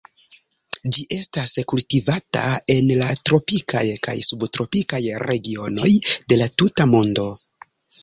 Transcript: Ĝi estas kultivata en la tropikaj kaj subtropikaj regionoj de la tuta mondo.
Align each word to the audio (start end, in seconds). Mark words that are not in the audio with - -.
Ĝi 0.95 1.03
estas 1.17 1.53
kultivata 1.73 2.47
en 2.77 2.89
la 3.03 3.11
tropikaj 3.31 3.85
kaj 4.09 4.19
subtropikaj 4.31 5.05
regionoj 5.29 5.95
de 6.13 6.45
la 6.45 6.53
tuta 6.61 6.93
mondo. 6.99 7.33